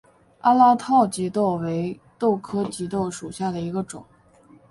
[0.39, 4.03] 阿拉套棘豆为豆科棘豆属下的一个种。